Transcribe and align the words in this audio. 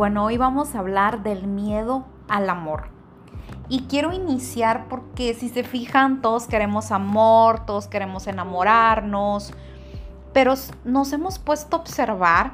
Bueno, 0.00 0.24
hoy 0.24 0.38
vamos 0.38 0.74
a 0.74 0.78
hablar 0.78 1.22
del 1.22 1.46
miedo 1.46 2.06
al 2.26 2.48
amor. 2.48 2.84
Y 3.68 3.82
quiero 3.82 4.14
iniciar 4.14 4.88
porque 4.88 5.34
si 5.34 5.50
se 5.50 5.62
fijan, 5.62 6.22
todos 6.22 6.46
queremos 6.46 6.90
amor, 6.90 7.66
todos 7.66 7.86
queremos 7.86 8.26
enamorarnos, 8.26 9.52
pero 10.32 10.54
nos 10.86 11.12
hemos 11.12 11.38
puesto 11.38 11.76
a 11.76 11.80
observar 11.80 12.52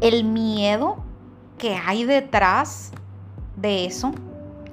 el 0.00 0.24
miedo 0.24 1.04
que 1.58 1.76
hay 1.76 2.04
detrás 2.04 2.92
de 3.56 3.84
eso, 3.84 4.12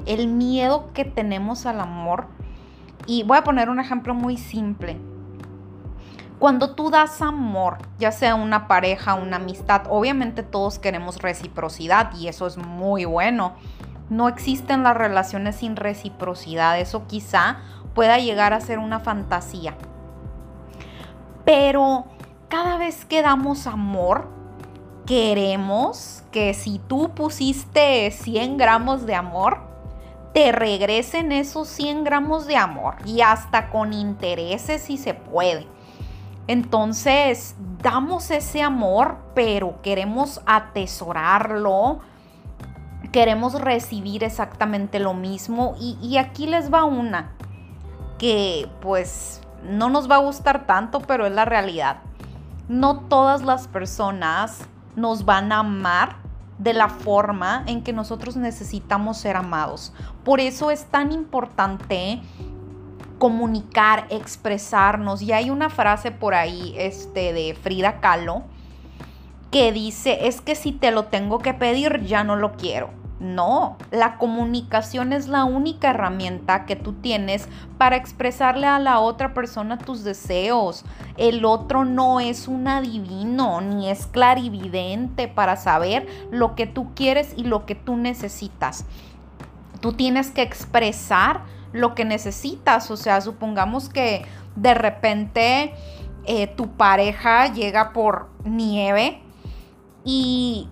el 0.05 0.29
miedo 0.29 0.93
que 0.93 1.03
tenemos 1.03 1.65
al 1.65 1.81
amor. 1.81 2.27
Y 3.07 3.23
voy 3.23 3.37
a 3.37 3.43
poner 3.43 3.69
un 3.69 3.81
ejemplo 3.81 4.13
muy 4.13 4.37
simple. 4.37 5.01
Cuando 6.41 6.71
tú 6.71 6.89
das 6.89 7.21
amor, 7.21 7.77
ya 7.99 8.11
sea 8.11 8.33
una 8.33 8.67
pareja, 8.67 9.13
una 9.13 9.35
amistad, 9.35 9.83
obviamente 9.91 10.41
todos 10.41 10.79
queremos 10.79 11.21
reciprocidad 11.21 12.15
y 12.17 12.29
eso 12.29 12.47
es 12.47 12.57
muy 12.57 13.05
bueno. 13.05 13.53
No 14.09 14.27
existen 14.27 14.81
las 14.81 14.97
relaciones 14.97 15.57
sin 15.57 15.75
reciprocidad, 15.75 16.79
eso 16.79 17.05
quizá 17.05 17.57
pueda 17.93 18.17
llegar 18.17 18.53
a 18.53 18.59
ser 18.59 18.79
una 18.79 18.99
fantasía. 18.99 19.75
Pero 21.45 22.05
cada 22.47 22.79
vez 22.79 23.05
que 23.05 23.21
damos 23.21 23.67
amor, 23.67 24.27
queremos 25.05 26.23
que 26.31 26.55
si 26.55 26.79
tú 26.79 27.11
pusiste 27.13 28.09
100 28.09 28.57
gramos 28.57 29.05
de 29.05 29.13
amor, 29.13 29.59
te 30.33 30.51
regresen 30.51 31.31
esos 31.33 31.67
100 31.67 32.03
gramos 32.03 32.47
de 32.47 32.57
amor 32.57 32.95
y 33.05 33.21
hasta 33.21 33.69
con 33.69 33.93
intereses 33.93 34.81
si 34.81 34.97
se 34.97 35.13
puede. 35.13 35.67
Entonces, 36.51 37.55
damos 37.81 38.29
ese 38.29 38.61
amor, 38.61 39.19
pero 39.33 39.81
queremos 39.81 40.41
atesorarlo, 40.45 42.01
queremos 43.13 43.53
recibir 43.61 44.25
exactamente 44.25 44.99
lo 44.99 45.13
mismo. 45.13 45.75
Y, 45.79 46.17
aquí 46.17 46.47
les 46.47 46.69
va 46.69 46.83
una 46.83 47.31
que 48.19 48.67
pues 48.81 49.39
no 49.63 49.89
nos 49.89 50.11
va 50.11 50.15
a 50.15 50.19
gustar 50.19 50.67
tanto, 50.67 50.99
pero 50.99 51.25
es 51.25 51.31
la 51.31 51.45
realidad. 51.45 52.01
No 52.67 52.99
todas 52.99 53.43
las 53.43 53.69
personas 53.69 54.67
nos 54.97 55.23
van 55.23 55.53
a 55.53 55.59
amar 55.59 56.17
de 56.57 56.73
la 56.73 56.89
forma 56.89 57.63
en 57.65 57.81
que 57.81 57.93
nosotros 57.93 58.35
necesitamos 58.35 59.17
ser 59.17 59.37
amados. 59.37 59.93
Por 60.25 60.41
eso 60.41 60.69
es 60.69 60.83
tan 60.83 61.13
importante 61.13 62.21
comunicar, 63.21 64.07
expresarnos. 64.09 65.21
Y 65.21 65.31
hay 65.31 65.51
una 65.51 65.69
frase 65.69 66.09
por 66.09 66.33
ahí 66.33 66.73
este, 66.75 67.33
de 67.33 67.53
Frida 67.53 67.99
Kahlo 67.99 68.41
que 69.51 69.71
dice, 69.71 70.27
es 70.27 70.41
que 70.41 70.55
si 70.55 70.71
te 70.71 70.89
lo 70.89 71.05
tengo 71.05 71.37
que 71.37 71.53
pedir, 71.53 72.03
ya 72.03 72.23
no 72.23 72.35
lo 72.35 72.53
quiero. 72.53 72.89
No, 73.19 73.77
la 73.91 74.17
comunicación 74.17 75.13
es 75.13 75.27
la 75.27 75.43
única 75.43 75.91
herramienta 75.91 76.65
que 76.65 76.75
tú 76.75 76.93
tienes 76.93 77.47
para 77.77 77.95
expresarle 77.95 78.65
a 78.65 78.79
la 78.79 78.99
otra 78.99 79.35
persona 79.35 79.77
tus 79.77 80.03
deseos. 80.03 80.83
El 81.17 81.45
otro 81.45 81.85
no 81.85 82.21
es 82.21 82.47
un 82.47 82.67
adivino 82.67 83.61
ni 83.61 83.91
es 83.91 84.07
clarividente 84.07 85.27
para 85.27 85.57
saber 85.57 86.07
lo 86.31 86.55
que 86.55 86.65
tú 86.65 86.95
quieres 86.95 87.35
y 87.37 87.43
lo 87.43 87.67
que 87.67 87.75
tú 87.75 87.97
necesitas. 87.97 88.85
Tú 89.79 89.93
tienes 89.93 90.31
que 90.31 90.41
expresar 90.41 91.41
lo 91.73 91.95
que 91.95 92.05
necesitas. 92.05 92.91
O 92.91 92.97
sea, 92.97 93.21
supongamos 93.21 93.89
que 93.89 94.25
de 94.55 94.73
repente 94.73 95.73
eh, 96.25 96.47
tu 96.47 96.69
pareja 96.71 97.51
llega 97.53 97.93
por 97.93 98.29
nieve 98.43 99.21
y 100.03 100.69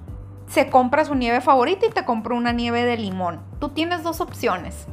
se 0.47 0.69
compra 0.69 1.05
su 1.05 1.15
nieve 1.15 1.41
favorita 1.41 1.85
y 1.85 1.89
te 1.89 2.05
compra 2.05 2.35
una 2.35 2.51
nieve 2.51 2.83
de 2.83 2.97
limón. 2.97 3.41
Tú 3.59 3.69
tienes 3.69 4.03
dos 4.03 4.21
opciones. 4.21 4.87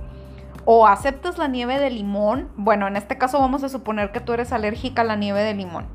O 0.68 0.86
aceptas 0.86 1.38
la 1.38 1.46
nieve 1.46 1.78
de 1.78 1.90
limón, 1.90 2.50
bueno, 2.56 2.88
en 2.88 2.96
este 2.96 3.16
caso 3.16 3.38
vamos 3.38 3.62
a 3.62 3.68
suponer 3.68 4.10
que 4.10 4.20
tú 4.20 4.32
eres 4.32 4.52
alérgica 4.52 5.02
a 5.02 5.04
la 5.04 5.14
nieve 5.14 5.42
de 5.42 5.54
limón. 5.54 5.86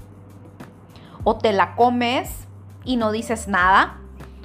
O 1.25 1.35
te 1.35 1.51
la 1.51 1.75
comes 1.75 2.47
y 2.85 2.95
no 2.95 3.11
dices 3.11 3.47
nada. 3.49 3.97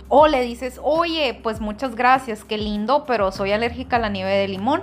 O 0.09 0.27
le 0.27 0.41
dices, 0.43 0.81
oye, 0.83 1.39
pues 1.43 1.61
muchas 1.61 1.95
gracias, 1.95 2.45
qué 2.45 2.59
lindo, 2.59 3.05
pero 3.07 3.31
soy 3.33 3.53
alérgica 3.53 3.97
a 3.97 4.01
la 4.01 4.09
nieve 4.09 4.33
de 4.33 4.49
limón. 4.49 4.83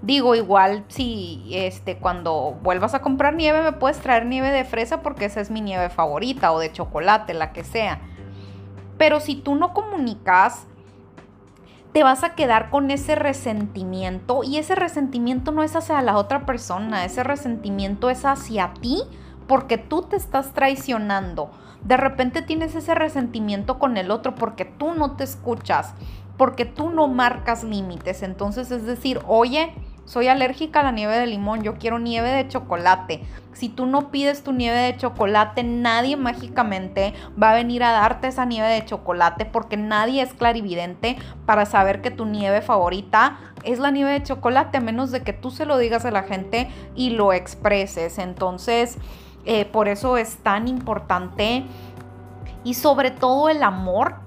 Digo, 0.00 0.36
igual 0.36 0.84
si 0.88 1.44
este 1.50 1.98
cuando 1.98 2.56
vuelvas 2.62 2.94
a 2.94 3.02
comprar 3.02 3.34
nieve 3.34 3.62
me 3.62 3.72
puedes 3.72 3.98
traer 3.98 4.26
nieve 4.26 4.52
de 4.52 4.64
fresa 4.64 5.02
porque 5.02 5.24
esa 5.24 5.40
es 5.40 5.50
mi 5.50 5.60
nieve 5.60 5.88
favorita 5.88 6.52
o 6.52 6.60
de 6.60 6.70
chocolate, 6.72 7.34
la 7.34 7.52
que 7.52 7.64
sea. 7.64 8.00
Pero 8.96 9.18
si 9.18 9.34
tú 9.34 9.56
no 9.56 9.74
comunicas, 9.74 10.66
te 11.92 12.04
vas 12.04 12.22
a 12.22 12.34
quedar 12.34 12.70
con 12.70 12.90
ese 12.92 13.16
resentimiento 13.16 14.44
y 14.44 14.58
ese 14.58 14.76
resentimiento 14.76 15.50
no 15.50 15.64
es 15.64 15.74
hacia 15.74 16.00
la 16.02 16.16
otra 16.16 16.46
persona, 16.46 17.04
ese 17.04 17.24
resentimiento 17.24 18.08
es 18.08 18.24
hacia 18.24 18.74
ti 18.74 19.02
porque 19.48 19.78
tú 19.78 20.02
te 20.02 20.16
estás 20.16 20.52
traicionando. 20.52 21.50
De 21.82 21.96
repente 21.96 22.42
tienes 22.42 22.74
ese 22.74 22.94
resentimiento 22.94 23.78
con 23.78 23.96
el 23.96 24.10
otro 24.10 24.34
porque 24.34 24.64
tú 24.64 24.94
no 24.94 25.16
te 25.16 25.24
escuchas, 25.24 25.94
porque 26.36 26.66
tú 26.66 26.90
no 26.90 27.08
marcas 27.08 27.64
límites. 27.64 28.22
Entonces 28.22 28.70
es 28.70 28.84
decir, 28.84 29.20
oye, 29.26 29.72
soy 30.08 30.28
alérgica 30.28 30.80
a 30.80 30.84
la 30.84 30.90
nieve 30.90 31.18
de 31.18 31.26
limón, 31.26 31.62
yo 31.62 31.76
quiero 31.76 31.98
nieve 31.98 32.30
de 32.30 32.48
chocolate. 32.48 33.22
Si 33.52 33.68
tú 33.68 33.84
no 33.84 34.10
pides 34.10 34.42
tu 34.42 34.52
nieve 34.52 34.78
de 34.78 34.96
chocolate, 34.96 35.62
nadie 35.64 36.16
mágicamente 36.16 37.12
va 37.40 37.50
a 37.50 37.54
venir 37.54 37.84
a 37.84 37.92
darte 37.92 38.28
esa 38.28 38.46
nieve 38.46 38.68
de 38.68 38.86
chocolate 38.86 39.44
porque 39.44 39.76
nadie 39.76 40.22
es 40.22 40.32
clarividente 40.32 41.18
para 41.44 41.66
saber 41.66 42.00
que 42.00 42.10
tu 42.10 42.24
nieve 42.24 42.62
favorita 42.62 43.38
es 43.64 43.80
la 43.80 43.90
nieve 43.90 44.12
de 44.12 44.22
chocolate, 44.22 44.78
a 44.78 44.80
menos 44.80 45.10
de 45.10 45.20
que 45.20 45.34
tú 45.34 45.50
se 45.50 45.66
lo 45.66 45.76
digas 45.76 46.06
a 46.06 46.10
la 46.10 46.22
gente 46.22 46.70
y 46.94 47.10
lo 47.10 47.34
expreses. 47.34 48.16
Entonces, 48.16 48.96
eh, 49.44 49.66
por 49.66 49.88
eso 49.88 50.16
es 50.16 50.38
tan 50.38 50.68
importante 50.68 51.64
y 52.64 52.74
sobre 52.74 53.10
todo 53.10 53.50
el 53.50 53.62
amor 53.62 54.20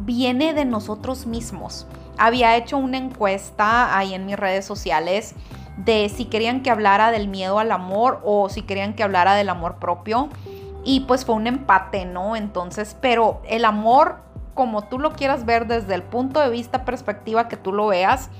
viene 0.00 0.52
de 0.52 0.64
nosotros 0.64 1.26
mismos 1.26 1.86
había 2.18 2.56
hecho 2.56 2.76
una 2.76 2.98
encuesta 2.98 3.96
ahí 3.96 4.14
en 4.14 4.26
mis 4.26 4.36
redes 4.36 4.64
sociales 4.64 5.34
de 5.76 6.08
si 6.08 6.26
querían 6.26 6.62
que 6.62 6.70
hablara 6.70 7.10
del 7.10 7.28
miedo 7.28 7.58
al 7.58 7.72
amor 7.72 8.20
o 8.24 8.48
si 8.48 8.62
querían 8.62 8.94
que 8.94 9.02
hablara 9.02 9.34
del 9.34 9.48
amor 9.48 9.76
propio. 9.76 10.28
Y 10.84 11.00
pues 11.00 11.24
fue 11.24 11.34
un 11.34 11.46
empate, 11.46 12.04
¿no? 12.04 12.36
Entonces, 12.36 12.96
pero 13.00 13.40
el 13.46 13.64
amor, 13.64 14.16
como 14.54 14.82
tú 14.82 14.98
lo 14.98 15.12
quieras 15.12 15.44
ver 15.44 15.66
desde 15.66 15.94
el 15.94 16.02
punto 16.02 16.40
de 16.40 16.50
vista, 16.50 16.84
perspectiva 16.84 17.48
que 17.48 17.56
tú 17.56 17.72
lo 17.72 17.86
veas, 17.86 18.30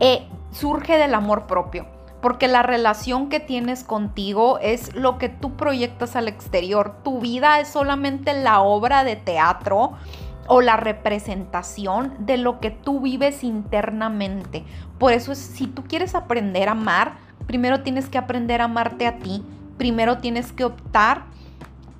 eh, 0.00 0.26
surge 0.50 0.98
del 0.98 1.14
amor 1.14 1.46
propio. 1.46 1.86
Porque 2.20 2.46
la 2.46 2.62
relación 2.62 3.28
que 3.28 3.40
tienes 3.40 3.82
contigo 3.82 4.58
es 4.60 4.94
lo 4.94 5.18
que 5.18 5.28
tú 5.28 5.56
proyectas 5.56 6.14
al 6.14 6.28
exterior. 6.28 6.94
Tu 7.02 7.18
vida 7.18 7.58
es 7.58 7.68
solamente 7.68 8.32
la 8.34 8.60
obra 8.60 9.02
de 9.02 9.16
teatro 9.16 9.94
o 10.54 10.60
la 10.60 10.76
representación 10.76 12.12
de 12.18 12.36
lo 12.36 12.60
que 12.60 12.70
tú 12.70 13.00
vives 13.00 13.42
internamente. 13.42 14.66
Por 14.98 15.14
eso, 15.14 15.34
si 15.34 15.66
tú 15.66 15.82
quieres 15.84 16.14
aprender 16.14 16.68
a 16.68 16.72
amar, 16.72 17.14
primero 17.46 17.82
tienes 17.82 18.10
que 18.10 18.18
aprender 18.18 18.60
a 18.60 18.64
amarte 18.64 19.06
a 19.06 19.18
ti. 19.18 19.42
Primero 19.78 20.18
tienes 20.18 20.52
que 20.52 20.66
optar 20.66 21.22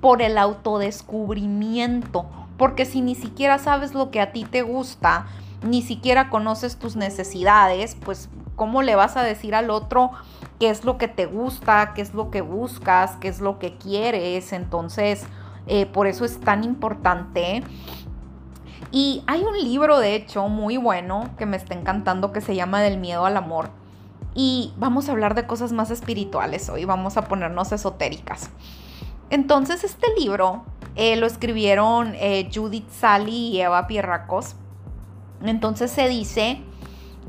por 0.01 0.21
el 0.21 0.37
autodescubrimiento. 0.37 2.29
Porque 2.55 2.85
si 2.85 3.01
ni 3.01 3.15
siquiera 3.15 3.57
sabes 3.57 3.95
lo 3.95 4.11
que 4.11 4.21
a 4.21 4.31
ti 4.31 4.45
te 4.45 4.61
gusta, 4.61 5.25
ni 5.63 5.81
siquiera 5.81 6.29
conoces 6.29 6.77
tus 6.77 6.95
necesidades, 6.95 7.97
pues 8.05 8.29
¿cómo 8.55 8.83
le 8.83 8.95
vas 8.95 9.17
a 9.17 9.23
decir 9.23 9.55
al 9.55 9.71
otro 9.71 10.11
qué 10.59 10.69
es 10.69 10.85
lo 10.85 10.99
que 10.99 11.07
te 11.07 11.25
gusta, 11.25 11.93
qué 11.95 12.03
es 12.03 12.13
lo 12.13 12.29
que 12.29 12.41
buscas, 12.41 13.15
qué 13.15 13.29
es 13.29 13.41
lo 13.41 13.57
que 13.57 13.79
quieres? 13.79 14.53
Entonces, 14.53 15.25
eh, 15.65 15.85
por 15.85 16.07
eso 16.07 16.25
es 16.25 16.39
tan 16.39 16.63
importante 16.63 17.63
y 18.93 19.23
hay 19.25 19.41
un 19.41 19.57
libro, 19.57 19.97
de 19.97 20.13
hecho, 20.13 20.47
muy 20.49 20.77
bueno 20.77 21.31
que 21.39 21.47
me 21.47 21.57
está 21.57 21.73
encantando 21.73 22.31
que 22.31 22.41
se 22.41 22.55
llama 22.55 22.79
Del 22.79 22.99
miedo 22.99 23.25
al 23.25 23.37
amor. 23.37 23.71
Y 24.35 24.71
vamos 24.77 25.09
a 25.09 25.13
hablar 25.13 25.33
de 25.33 25.47
cosas 25.47 25.71
más 25.71 25.89
espirituales 25.89 26.69
hoy, 26.69 26.85
vamos 26.85 27.17
a 27.17 27.23
ponernos 27.23 27.71
esotéricas. 27.71 28.51
Entonces, 29.31 29.83
este 29.83 30.05
libro 30.19 30.63
eh, 30.95 31.15
lo 31.15 31.25
escribieron 31.25 32.13
eh, 32.19 32.51
Judith 32.53 32.87
Sally 32.91 33.47
y 33.47 33.61
Eva 33.61 33.87
Pierracos. 33.87 34.57
Entonces 35.43 35.89
se 35.89 36.07
dice 36.07 36.61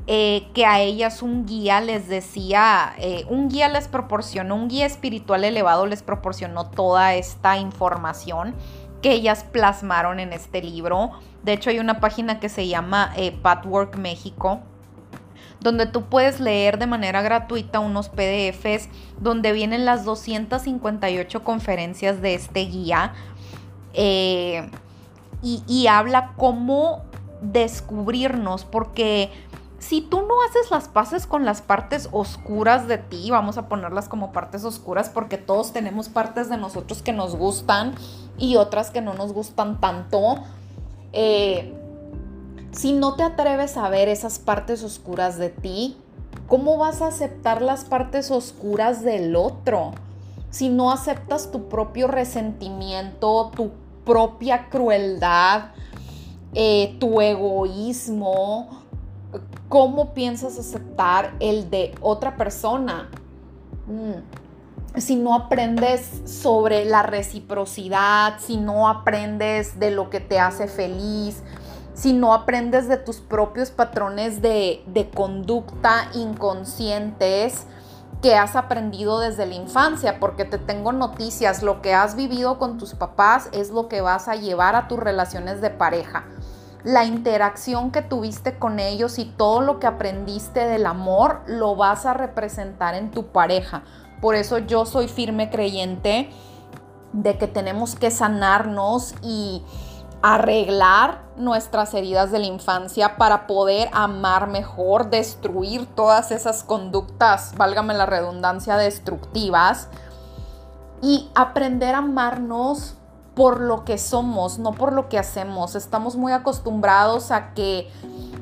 eh, 0.06 0.46
que 0.52 0.66
a 0.66 0.82
ellas 0.82 1.22
un 1.22 1.46
guía 1.46 1.80
les 1.80 2.08
decía, 2.08 2.94
un 3.30 3.48
guía 3.48 3.70
les 3.70 3.88
proporcionó, 3.88 4.54
un 4.54 4.68
guía 4.68 4.84
espiritual 4.84 5.44
elevado 5.44 5.86
les 5.86 6.02
proporcionó 6.02 6.68
toda 6.68 7.14
esta 7.14 7.56
información 7.56 8.54
que 9.04 9.12
ellas 9.12 9.44
plasmaron 9.44 10.18
en 10.18 10.32
este 10.32 10.62
libro. 10.62 11.10
De 11.42 11.52
hecho, 11.52 11.68
hay 11.68 11.78
una 11.78 12.00
página 12.00 12.40
que 12.40 12.48
se 12.48 12.68
llama 12.68 13.12
eh, 13.18 13.32
Patwork 13.32 13.98
México, 13.98 14.60
donde 15.60 15.84
tú 15.84 16.06
puedes 16.06 16.40
leer 16.40 16.78
de 16.78 16.86
manera 16.86 17.20
gratuita 17.20 17.80
unos 17.80 18.08
PDFs 18.08 18.88
donde 19.20 19.52
vienen 19.52 19.84
las 19.84 20.06
258 20.06 21.44
conferencias 21.44 22.22
de 22.22 22.32
este 22.32 22.60
guía. 22.60 23.12
Eh, 23.92 24.70
y, 25.42 25.86
habla 25.86 26.32
cómo 26.38 27.02
descubrirnos, 27.42 28.64
porque 28.64 29.30
si 29.84 30.00
tú 30.00 30.22
no 30.22 30.42
haces 30.48 30.70
las 30.70 30.88
paces 30.88 31.26
con 31.26 31.44
las 31.44 31.60
partes 31.60 32.08
oscuras 32.10 32.88
de 32.88 32.96
ti, 32.96 33.30
vamos 33.30 33.58
a 33.58 33.68
ponerlas 33.68 34.08
como 34.08 34.32
partes 34.32 34.64
oscuras 34.64 35.10
porque 35.10 35.36
todos 35.36 35.74
tenemos 35.74 36.08
partes 36.08 36.48
de 36.48 36.56
nosotros 36.56 37.02
que 37.02 37.12
nos 37.12 37.36
gustan 37.36 37.94
y 38.38 38.56
otras 38.56 38.90
que 38.90 39.02
no 39.02 39.12
nos 39.12 39.34
gustan 39.34 39.82
tanto. 39.82 40.36
Eh, 41.12 41.74
si 42.72 42.94
no 42.94 43.14
te 43.14 43.24
atreves 43.24 43.76
a 43.76 43.90
ver 43.90 44.08
esas 44.08 44.38
partes 44.38 44.82
oscuras 44.82 45.36
de 45.36 45.50
ti, 45.50 45.98
¿cómo 46.48 46.78
vas 46.78 47.02
a 47.02 47.08
aceptar 47.08 47.60
las 47.60 47.84
partes 47.84 48.30
oscuras 48.30 49.02
del 49.02 49.36
otro? 49.36 49.92
Si 50.48 50.70
no 50.70 50.92
aceptas 50.92 51.50
tu 51.52 51.68
propio 51.68 52.06
resentimiento, 52.08 53.50
tu 53.54 53.72
propia 54.06 54.70
crueldad, 54.70 55.72
eh, 56.54 56.96
tu 56.98 57.20
egoísmo, 57.20 58.83
¿cómo 59.68 60.14
piensas 60.14 60.58
aceptar 60.58 61.34
el 61.40 61.70
de 61.70 61.94
otra 62.00 62.36
persona? 62.36 63.10
Mm. 63.86 65.00
Si 65.00 65.16
no 65.16 65.34
aprendes 65.34 66.22
sobre 66.24 66.84
la 66.84 67.02
reciprocidad, 67.02 68.38
si 68.38 68.56
no 68.56 68.88
aprendes 68.88 69.80
de 69.80 69.90
lo 69.90 70.08
que 70.08 70.20
te 70.20 70.38
hace 70.38 70.68
feliz, 70.68 71.42
si 71.94 72.12
no 72.12 72.32
aprendes 72.32 72.88
de 72.88 72.96
tus 72.96 73.16
propios 73.16 73.70
patrones 73.70 74.40
de, 74.40 74.84
de 74.86 75.10
conducta 75.10 76.08
inconscientes, 76.14 77.66
que 78.24 78.36
has 78.36 78.56
aprendido 78.56 79.20
desde 79.20 79.44
la 79.44 79.54
infancia, 79.54 80.18
porque 80.18 80.46
te 80.46 80.56
tengo 80.56 80.92
noticias, 80.92 81.62
lo 81.62 81.82
que 81.82 81.92
has 81.92 82.16
vivido 82.16 82.58
con 82.58 82.78
tus 82.78 82.94
papás 82.94 83.50
es 83.52 83.70
lo 83.70 83.88
que 83.88 84.00
vas 84.00 84.28
a 84.28 84.34
llevar 84.34 84.76
a 84.76 84.88
tus 84.88 84.98
relaciones 84.98 85.60
de 85.60 85.68
pareja. 85.68 86.24
La 86.84 87.06
interacción 87.06 87.90
que 87.90 88.02
tuviste 88.02 88.58
con 88.58 88.78
ellos 88.78 89.18
y 89.18 89.24
todo 89.24 89.62
lo 89.62 89.80
que 89.80 89.86
aprendiste 89.86 90.66
del 90.66 90.84
amor 90.84 91.40
lo 91.46 91.76
vas 91.76 92.04
a 92.04 92.12
representar 92.12 92.94
en 92.94 93.10
tu 93.10 93.28
pareja. 93.28 93.84
Por 94.20 94.34
eso 94.34 94.58
yo 94.58 94.84
soy 94.84 95.08
firme 95.08 95.48
creyente 95.48 96.30
de 97.14 97.38
que 97.38 97.46
tenemos 97.46 97.94
que 97.94 98.10
sanarnos 98.10 99.14
y 99.22 99.62
arreglar 100.20 101.22
nuestras 101.36 101.94
heridas 101.94 102.30
de 102.30 102.38
la 102.38 102.46
infancia 102.46 103.16
para 103.16 103.46
poder 103.46 103.88
amar 103.92 104.48
mejor, 104.48 105.08
destruir 105.08 105.86
todas 105.86 106.30
esas 106.32 106.64
conductas, 106.64 107.54
válgame 107.56 107.94
la 107.94 108.06
redundancia, 108.06 108.76
destructivas 108.76 109.88
y 111.00 111.30
aprender 111.34 111.94
a 111.94 111.98
amarnos 111.98 112.96
por 113.34 113.60
lo 113.60 113.84
que 113.84 113.98
somos, 113.98 114.58
no 114.58 114.72
por 114.72 114.92
lo 114.92 115.08
que 115.08 115.18
hacemos. 115.18 115.74
Estamos 115.74 116.16
muy 116.16 116.32
acostumbrados 116.32 117.30
a 117.30 117.52
que 117.54 117.88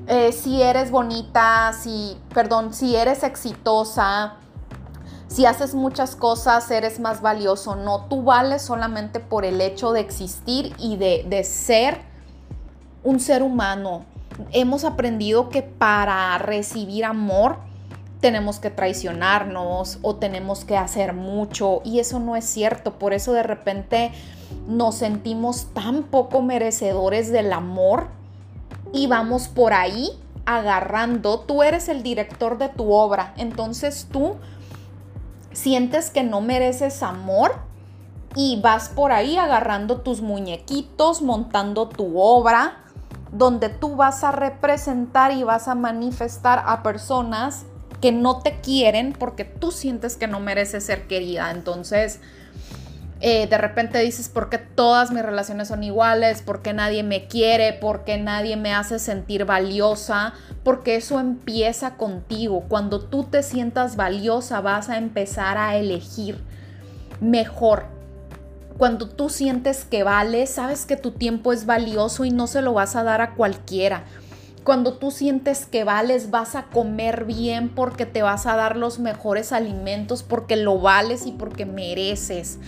eh, 0.06 0.32
si 0.32 0.60
eres 0.62 0.90
bonita, 0.90 1.72
si, 1.72 2.18
perdón, 2.34 2.74
si 2.74 2.96
eres 2.96 3.22
exitosa, 3.22 4.34
si 5.28 5.46
haces 5.46 5.74
muchas 5.74 6.14
cosas, 6.14 6.70
eres 6.70 7.00
más 7.00 7.22
valioso. 7.22 7.74
No, 7.74 8.04
tú 8.04 8.22
vales 8.22 8.62
solamente 8.62 9.18
por 9.18 9.44
el 9.44 9.60
hecho 9.60 9.92
de 9.92 10.00
existir 10.00 10.74
y 10.78 10.96
de, 10.96 11.24
de 11.28 11.44
ser 11.44 12.02
un 13.02 13.18
ser 13.18 13.42
humano. 13.42 14.04
Hemos 14.50 14.84
aprendido 14.84 15.48
que 15.48 15.62
para 15.62 16.36
recibir 16.38 17.04
amor 17.04 17.56
tenemos 18.20 18.58
que 18.58 18.70
traicionarnos 18.70 19.98
o 20.02 20.16
tenemos 20.16 20.64
que 20.64 20.76
hacer 20.76 21.12
mucho 21.12 21.80
y 21.84 21.98
eso 21.98 22.18
no 22.18 22.36
es 22.36 22.44
cierto. 22.44 22.98
Por 22.98 23.14
eso 23.14 23.32
de 23.32 23.42
repente 23.42 24.12
nos 24.66 24.96
sentimos 24.96 25.66
tan 25.74 26.04
poco 26.04 26.42
merecedores 26.42 27.30
del 27.30 27.52
amor 27.52 28.08
y 28.92 29.06
vamos 29.06 29.48
por 29.48 29.72
ahí 29.72 30.10
agarrando. 30.44 31.40
Tú 31.40 31.62
eres 31.62 31.88
el 31.88 32.02
director 32.02 32.58
de 32.58 32.68
tu 32.68 32.92
obra, 32.92 33.34
entonces 33.36 34.08
tú 34.10 34.36
sientes 35.52 36.10
que 36.10 36.22
no 36.22 36.40
mereces 36.40 37.02
amor 37.02 37.54
y 38.34 38.60
vas 38.60 38.88
por 38.88 39.12
ahí 39.12 39.36
agarrando 39.36 40.00
tus 40.00 40.22
muñequitos, 40.22 41.22
montando 41.22 41.88
tu 41.88 42.18
obra, 42.18 42.78
donde 43.30 43.68
tú 43.68 43.96
vas 43.96 44.24
a 44.24 44.32
representar 44.32 45.32
y 45.32 45.42
vas 45.42 45.68
a 45.68 45.74
manifestar 45.74 46.62
a 46.66 46.82
personas 46.82 47.64
que 48.00 48.12
no 48.12 48.40
te 48.40 48.60
quieren 48.60 49.14
porque 49.18 49.44
tú 49.44 49.70
sientes 49.70 50.16
que 50.16 50.26
no 50.26 50.40
mereces 50.40 50.84
ser 50.84 51.06
querida. 51.06 51.50
Entonces, 51.50 52.20
eh, 53.24 53.46
de 53.46 53.56
repente 53.56 54.00
dices, 54.00 54.28
¿por 54.28 54.50
qué 54.50 54.58
todas 54.58 55.12
mis 55.12 55.22
relaciones 55.22 55.68
son 55.68 55.84
iguales? 55.84 56.42
¿Por 56.42 56.60
qué 56.60 56.72
nadie 56.72 57.04
me 57.04 57.28
quiere? 57.28 57.72
¿Por 57.72 58.02
qué 58.02 58.18
nadie 58.18 58.56
me 58.56 58.74
hace 58.74 58.98
sentir 58.98 59.44
valiosa? 59.44 60.34
Porque 60.64 60.96
eso 60.96 61.20
empieza 61.20 61.96
contigo. 61.96 62.64
Cuando 62.68 62.98
tú 62.98 63.22
te 63.22 63.44
sientas 63.44 63.94
valiosa 63.94 64.60
vas 64.60 64.88
a 64.88 64.98
empezar 64.98 65.56
a 65.56 65.76
elegir 65.76 66.42
mejor. 67.20 67.84
Cuando 68.76 69.08
tú 69.08 69.28
sientes 69.28 69.84
que 69.84 70.02
vales, 70.02 70.50
sabes 70.50 70.84
que 70.84 70.96
tu 70.96 71.12
tiempo 71.12 71.52
es 71.52 71.64
valioso 71.64 72.24
y 72.24 72.30
no 72.30 72.48
se 72.48 72.60
lo 72.60 72.72
vas 72.72 72.96
a 72.96 73.04
dar 73.04 73.20
a 73.20 73.34
cualquiera. 73.34 74.02
Cuando 74.64 74.94
tú 74.94 75.12
sientes 75.12 75.64
que 75.64 75.84
vales, 75.84 76.32
vas 76.32 76.56
a 76.56 76.64
comer 76.64 77.24
bien 77.24 77.68
porque 77.68 78.04
te 78.04 78.22
vas 78.22 78.46
a 78.46 78.56
dar 78.56 78.76
los 78.76 78.98
mejores 78.98 79.52
alimentos, 79.52 80.24
porque 80.24 80.56
lo 80.56 80.80
vales 80.80 81.24
y 81.24 81.30
porque 81.30 81.66
mereces. 81.66 82.58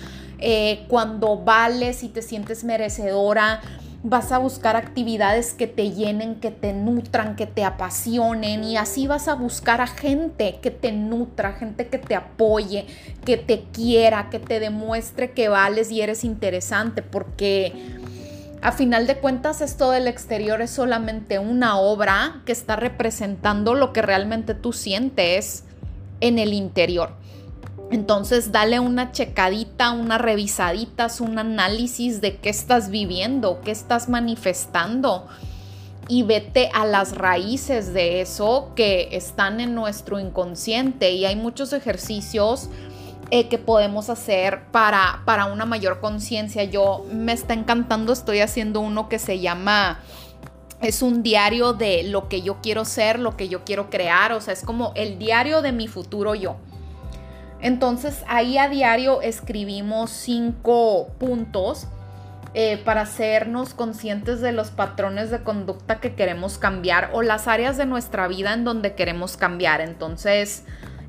Eh, 0.47 0.85
cuando 0.89 1.39
vales 1.39 2.03
y 2.03 2.11
te 2.11 2.21
sientes 2.21 2.65
merecedora, 2.65 3.63
vas 4.03 4.31
a 4.31 4.37
buscar 4.37 4.77
actividades 4.77 5.55
que 5.55 5.67
te 5.67 5.93
llenen, 5.93 6.35
que 6.35 6.51
te 6.51 6.75
nutran, 6.75 7.35
que 7.35 7.47
te 7.47 7.65
apasionen 7.65 8.63
y 8.63 8.77
así 8.77 9.07
vas 9.07 9.27
a 9.29 9.37
buscar 9.37 9.81
a 9.81 9.87
gente 9.87 10.59
que 10.61 10.71
te 10.71 10.93
nutra, 10.93 11.55
gente 11.55 11.87
que 11.87 11.97
te 11.97 12.15
apoye, 12.15 12.85
que 13.25 13.39
te 13.39 13.65
quiera, 13.73 14.29
que 14.29 14.39
te 14.39 14.61
demuestre 14.61 15.31
que 15.31 15.49
vales 15.49 15.91
y 15.91 16.03
eres 16.03 16.25
interesante 16.25 17.01
porque 17.01 17.73
a 18.61 18.71
final 18.71 19.07
de 19.07 19.17
cuentas 19.17 19.63
esto 19.63 19.93
del 19.93 20.07
exterior 20.09 20.61
es 20.61 20.73
solamente 20.73 21.39
una 21.39 21.79
obra 21.79 22.43
que 22.45 22.53
está 22.53 22.77
representando 22.77 23.73
lo 23.73 23.95
que 23.95 24.03
realmente 24.03 24.53
tú 24.53 24.75
sientes 24.75 25.65
en 26.21 26.39
el 26.39 26.53
interior. 26.53 27.24
Entonces, 27.91 28.51
dale 28.51 28.81
una 28.81 29.13
checadita, 29.13 29.91
una 29.91 30.19
revisadita, 30.19 31.09
un 31.21 31.39
análisis 31.39 32.21
de 32.21 32.37
qué 32.37 32.49
estás 32.49 32.91
viviendo, 32.91 33.61
qué 33.61 33.71
estás 33.71 34.09
manifestando 34.09 35.29
y 36.09 36.23
vete 36.23 36.71
a 36.75 36.85
las 36.87 37.17
raíces 37.17 37.95
de 37.95 38.21
eso 38.21 38.73
que 38.75 39.09
están 39.13 39.61
en 39.61 39.75
nuestro 39.75 40.19
inconsciente. 40.19 41.13
Y 41.13 41.25
hay 41.25 41.37
muchos 41.37 41.73
ejercicios 41.73 42.69
eh, 43.31 43.49
que 43.49 43.59
podemos 43.59 44.11
hacer 44.11 44.65
para, 44.71 45.23
para 45.25 45.47
una 45.47 45.65
mayor 45.65 46.01
conciencia. 46.01 46.65
Yo 46.65 47.07
me 47.13 47.33
está 47.33 47.55
encantando, 47.55 48.13
estoy 48.13 48.41
haciendo 48.41 48.81
uno 48.81 49.09
que 49.09 49.19
se 49.19 49.41
llama 49.41 50.01
es 50.81 51.01
un 51.01 51.23
diario 51.23 51.73
de 51.73 52.03
lo 52.03 52.29
que 52.29 52.43
yo 52.43 52.59
quiero 52.61 52.85
ser, 52.85 53.19
lo 53.19 53.37
que 53.37 53.49
yo 53.49 53.65
quiero 53.65 53.89
crear, 53.89 54.33
o 54.33 54.41
sea, 54.43 54.53
es 54.53 54.63
como 54.63 54.93
el 54.97 55.19
diario 55.19 55.63
de 55.63 55.73
mi 55.73 55.89
futuro 55.89 56.35
yo. 56.35 56.57
Entonces 57.61 58.25
ahí 58.29 58.59
a 58.59 58.69
diario 58.69 59.23
escribimos 59.23 60.11
cinco 60.11 61.09
puntos 61.19 61.87
eh, 62.57 62.81
para 62.85 63.01
hacernos 63.01 63.75
conscientes 63.75 64.41
de 64.41 64.53
los 64.53 64.71
patrones 64.71 65.31
de 65.31 65.43
conducta 65.43 65.99
que 65.99 66.15
queremos 66.15 66.57
cambiar 66.57 67.11
o 67.13 67.23
las 67.23 67.49
áreas 67.49 67.77
de 67.77 67.85
nuestra 67.85 68.29
vida 68.29 68.53
en 68.53 68.65
donde 68.65 68.95
queremos 68.95 69.37
cambiar. 69.37 69.81
Entonces 69.81 70.65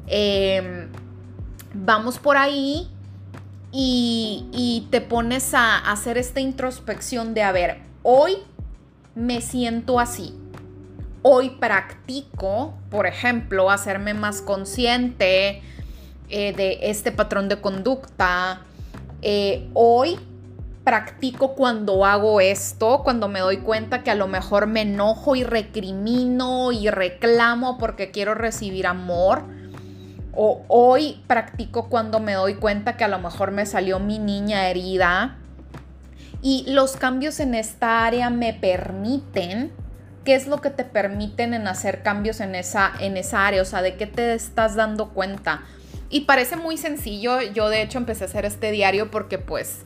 em, 0.08 0.90
vamos 1.76 2.18
por 2.18 2.38
ahí 2.38 2.90
y, 3.72 4.88
te 4.90 5.02
pones 5.02 5.54
a 5.54 5.78
hacer 5.78 6.18
esta 6.18 6.40
introspección 6.40 7.34
de, 7.34 7.44
a 7.44 7.52
ver, 7.52 7.80
hoy 8.02 8.38
me 9.14 9.42
siento 9.42 10.00
así. 10.00 10.34
Hoy 11.22 11.52
practico, 11.60 12.74
por 12.90 13.06
ejemplo, 13.06 13.70
hacerme 13.70 14.14
más 14.14 14.42
consciente, 14.42 15.62
eh, 16.30 16.54
de 16.54 16.80
este 16.82 17.12
patrón 17.12 17.50
de 17.50 17.62
conducta. 17.62 18.62
Eh, 19.22 19.70
hoy 19.74 20.18
practico 20.84 21.56
cuando 21.56 22.06
hago 22.06 22.40
esto, 22.40 23.02
cuando 23.04 23.28
me 23.28 23.40
doy 23.40 23.58
cuenta 23.58 24.04
que 24.04 24.12
a 24.12 24.16
lo 24.16 24.28
mejor 24.28 24.68
me 24.68 24.82
enojo 24.82 25.36
y 25.36 25.44
recrimino 25.44 26.72
y 26.72 26.90
reclamo 26.90 27.78
porque 27.78 28.12
quiero 28.12 28.36
recibir 28.36 28.88
amor. 28.88 29.44
O 30.34 30.64
hoy 30.68 31.24
practico 31.28 31.90
cuando 31.90 32.20
me 32.20 32.34
doy 32.34 32.56
cuenta 32.56 32.98
que 32.98 33.04
a 33.04 33.08
lo 33.08 33.20
mejor 33.20 33.52
me 33.52 33.66
salió 33.66 34.00
mi 34.00 34.20
niña 34.20 34.70
herida. 34.70 35.38
Y 36.42 36.66
los 36.68 36.96
cambios 36.98 37.40
en 37.40 37.56
esta 37.56 38.06
área 38.06 38.30
me 38.30 38.54
permiten, 38.54 39.72
¿qué 40.24 40.36
es 40.36 40.46
lo 40.46 40.62
que 40.62 40.70
te 40.70 40.84
permiten 40.84 41.54
en 41.54 41.68
hacer 41.68 42.04
cambios 42.04 42.40
en 42.42 42.54
esa, 42.54 42.92
en 43.00 43.18
esa 43.18 43.48
área? 43.48 43.62
O 43.62 43.66
sea, 43.66 43.82
¿de 43.82 43.96
qué 43.96 44.06
te 44.06 44.34
estás 44.36 44.76
dando 44.76 45.10
cuenta? 45.10 45.64
Y 46.10 46.22
parece 46.22 46.56
muy 46.56 46.78
sencillo, 46.78 47.42
yo 47.42 47.70
de 47.70 47.82
hecho 47.82 47.98
empecé 47.98 48.26
a 48.26 48.28
hacer 48.28 48.46
este 48.46 48.72
diario 48.72 49.10
porque 49.10 49.38
pues 49.40 49.86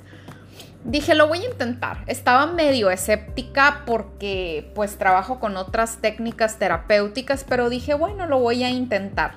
dije, 0.83 1.15
lo 1.15 1.27
voy 1.27 1.43
a 1.43 1.49
intentar. 1.49 2.03
Estaba 2.07 2.45
medio 2.45 2.89
escéptica 2.89 3.83
porque 3.85 4.71
pues 4.75 4.97
trabajo 4.97 5.39
con 5.39 5.57
otras 5.57 5.97
técnicas 6.01 6.57
terapéuticas, 6.59 7.45
pero 7.47 7.69
dije, 7.69 7.93
bueno, 7.93 8.25
lo 8.25 8.39
voy 8.39 8.63
a 8.63 8.69
intentar. 8.69 9.35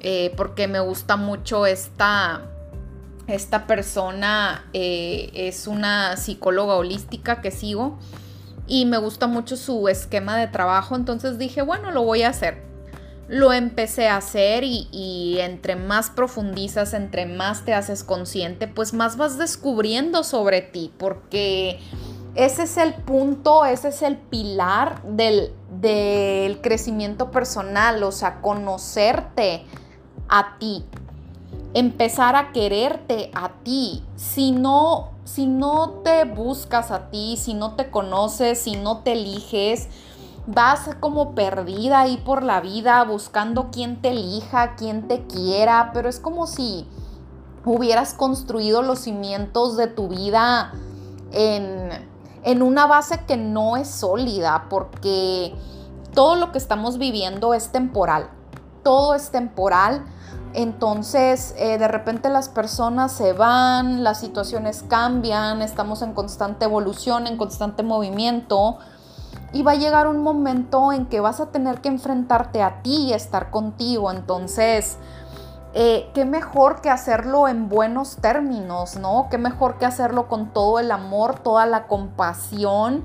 Eh, 0.00 0.34
porque 0.36 0.68
me 0.68 0.80
gusta 0.80 1.16
mucho 1.16 1.64
esta, 1.64 2.42
esta 3.26 3.66
persona, 3.66 4.66
eh, 4.74 5.30
es 5.32 5.66
una 5.66 6.18
psicóloga 6.18 6.74
holística 6.74 7.40
que 7.40 7.50
sigo 7.50 7.98
y 8.66 8.84
me 8.84 8.98
gusta 8.98 9.26
mucho 9.26 9.56
su 9.56 9.88
esquema 9.88 10.36
de 10.36 10.46
trabajo, 10.46 10.94
entonces 10.94 11.38
dije, 11.38 11.62
bueno, 11.62 11.90
lo 11.90 12.02
voy 12.02 12.22
a 12.22 12.28
hacer 12.28 12.73
lo 13.28 13.52
empecé 13.52 14.08
a 14.08 14.16
hacer 14.16 14.64
y, 14.64 15.36
entre 15.40 15.76
más 15.76 16.10
profundizas, 16.10 16.94
entre 16.94 17.26
más 17.26 17.64
te 17.64 17.74
haces 17.74 18.04
consciente, 18.04 18.68
pues 18.68 18.92
más 18.92 19.16
vas 19.16 19.38
descubriendo 19.38 20.24
sobre 20.24 20.60
ti, 20.60 20.92
porque 20.98 21.80
ese 22.34 22.64
es 22.64 22.76
el 22.76 22.94
punto, 22.94 23.64
ese 23.64 23.88
es 23.88 24.02
el 24.02 24.16
pilar 24.16 25.02
del, 25.04 25.52
del 25.80 26.60
crecimiento 26.60 27.30
personal, 27.30 28.02
o 28.02 28.12
sea, 28.12 28.40
conocerte 28.40 29.64
a 30.28 30.58
ti, 30.58 30.84
empezar 31.74 32.36
a 32.36 32.52
quererte 32.52 33.30
a 33.34 33.52
ti. 33.62 34.02
Si 34.16 34.52
no, 34.52 35.12
si 35.24 35.46
no 35.46 36.00
te 36.04 36.24
buscas 36.24 36.90
a 36.90 37.10
ti, 37.10 37.36
si 37.36 37.54
no 37.54 37.74
te 37.74 37.90
conoces, 37.90 38.58
si 38.58 38.76
no 38.76 38.98
te 38.98 39.12
eliges, 39.12 39.88
vas 40.46 40.90
como 41.00 41.34
perdida 41.34 42.00
ahí 42.00 42.18
por 42.18 42.42
la 42.42 42.60
vida 42.60 43.02
buscando 43.04 43.70
quién 43.70 44.00
te 44.02 44.10
elija, 44.10 44.74
quién 44.76 45.08
te 45.08 45.26
quiera, 45.26 45.90
pero 45.94 46.08
es 46.08 46.20
como 46.20 46.46
si 46.46 46.86
hubieras 47.64 48.12
construido 48.12 48.82
los 48.82 49.00
cimientos 49.00 49.76
de 49.76 49.86
tu 49.86 50.08
vida 50.08 50.72
en, 51.32 51.88
en 52.42 52.62
una 52.62 52.86
base 52.86 53.24
que 53.26 53.36
no 53.36 53.76
es 53.76 53.88
sólida, 53.88 54.66
porque 54.68 55.54
todo 56.14 56.36
lo 56.36 56.52
que 56.52 56.58
estamos 56.58 56.98
viviendo 56.98 57.54
es 57.54 57.70
temporal, 57.70 58.28
todo 58.82 59.14
es 59.14 59.30
temporal. 59.30 60.04
Entonces, 60.52 61.52
eh, 61.58 61.78
de 61.78 61.88
repente 61.88 62.28
las 62.28 62.48
personas 62.48 63.10
se 63.10 63.32
van, 63.32 64.04
las 64.04 64.20
situaciones 64.20 64.84
cambian, 64.86 65.62
estamos 65.62 66.00
en 66.02 66.12
constante 66.12 66.66
evolución, 66.66 67.26
en 67.26 67.36
constante 67.36 67.82
movimiento 67.82 68.78
y 69.54 69.62
va 69.62 69.72
a 69.72 69.76
llegar 69.76 70.08
un 70.08 70.18
momento 70.18 70.92
en 70.92 71.06
que 71.06 71.20
vas 71.20 71.40
a 71.40 71.46
tener 71.46 71.80
que 71.80 71.88
enfrentarte 71.88 72.60
a 72.60 72.82
ti 72.82 73.06
y 73.06 73.12
estar 73.12 73.50
contigo. 73.50 74.10
Entonces, 74.10 74.98
eh, 75.74 76.10
qué 76.12 76.24
mejor 76.24 76.80
que 76.80 76.90
hacerlo 76.90 77.46
en 77.46 77.68
buenos 77.68 78.16
términos, 78.16 78.96
¿no? 78.96 79.28
Qué 79.30 79.38
mejor 79.38 79.78
que 79.78 79.86
hacerlo 79.86 80.26
con 80.28 80.52
todo 80.52 80.80
el 80.80 80.90
amor, 80.90 81.38
toda 81.38 81.66
la 81.66 81.86
compasión 81.86 83.04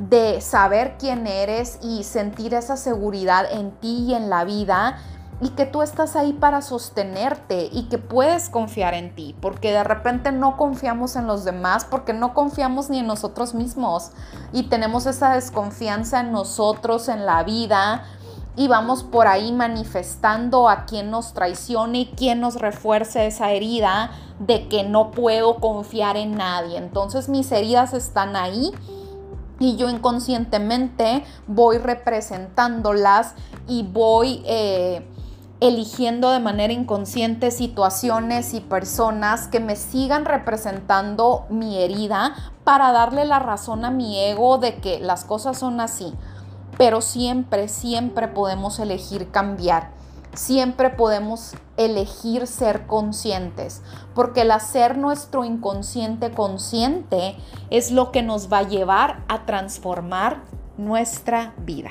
de 0.00 0.40
saber 0.40 0.96
quién 0.98 1.26
eres 1.26 1.78
y 1.82 2.04
sentir 2.04 2.54
esa 2.54 2.76
seguridad 2.76 3.46
en 3.50 3.72
ti 3.72 4.06
y 4.08 4.14
en 4.14 4.30
la 4.30 4.44
vida 4.44 4.98
y 5.40 5.50
que 5.50 5.66
tú 5.66 5.82
estás 5.82 6.16
ahí 6.16 6.32
para 6.32 6.62
sostenerte 6.62 7.68
y 7.72 7.84
que 7.84 7.98
puedes 7.98 8.48
confiar 8.48 8.94
en 8.94 9.14
ti, 9.14 9.34
porque 9.40 9.72
de 9.72 9.84
repente 9.84 10.32
no 10.32 10.56
confiamos 10.56 11.16
en 11.16 11.26
los 11.26 11.44
demás, 11.44 11.84
porque 11.84 12.12
no 12.12 12.34
confiamos 12.34 12.88
ni 12.88 13.00
en 13.00 13.06
nosotros 13.06 13.54
mismos 13.54 14.12
y 14.52 14.64
tenemos 14.64 15.06
esa 15.06 15.34
desconfianza 15.34 16.20
en 16.20 16.32
nosotros, 16.32 17.08
en 17.08 17.26
la 17.26 17.42
vida, 17.42 18.04
y 18.56 18.68
vamos 18.68 19.02
por 19.02 19.26
ahí 19.26 19.52
manifestando 19.52 20.68
a 20.68 20.84
quien 20.86 21.10
nos 21.10 21.34
traicione 21.34 22.00
y 22.00 22.06
quien 22.06 22.40
nos 22.40 22.54
refuerce 22.54 23.26
esa 23.26 23.50
herida 23.50 24.12
de 24.38 24.68
que 24.68 24.84
no 24.84 25.10
puedo 25.10 25.56
confiar 25.56 26.16
en 26.16 26.36
nadie. 26.36 26.78
Entonces 26.78 27.28
mis 27.28 27.50
heridas 27.50 27.94
están 27.94 28.36
ahí 28.36 28.70
y 29.58 29.76
yo 29.76 29.88
inconscientemente 29.90 31.24
voy 31.48 31.78
representándolas 31.78 33.34
y 33.66 33.82
voy... 33.82 34.42
Eh, 34.46 35.10
eligiendo 35.60 36.30
de 36.30 36.40
manera 36.40 36.72
inconsciente 36.72 37.50
situaciones 37.50 38.54
y 38.54 38.60
personas 38.60 39.48
que 39.48 39.60
me 39.60 39.76
sigan 39.76 40.24
representando 40.24 41.46
mi 41.48 41.78
herida 41.82 42.34
para 42.64 42.92
darle 42.92 43.24
la 43.24 43.38
razón 43.38 43.84
a 43.84 43.90
mi 43.90 44.18
ego 44.18 44.58
de 44.58 44.76
que 44.76 44.98
las 45.00 45.24
cosas 45.24 45.58
son 45.58 45.80
así. 45.80 46.12
Pero 46.76 47.00
siempre, 47.00 47.68
siempre 47.68 48.28
podemos 48.28 48.78
elegir 48.78 49.30
cambiar. 49.30 49.90
Siempre 50.34 50.90
podemos 50.90 51.52
elegir 51.76 52.48
ser 52.48 52.88
conscientes, 52.88 53.82
porque 54.16 54.40
el 54.40 54.50
hacer 54.50 54.98
nuestro 54.98 55.44
inconsciente 55.44 56.32
consciente 56.32 57.36
es 57.70 57.92
lo 57.92 58.10
que 58.10 58.22
nos 58.22 58.52
va 58.52 58.58
a 58.58 58.68
llevar 58.68 59.22
a 59.28 59.46
transformar 59.46 60.42
nuestra 60.76 61.54
vida. 61.58 61.90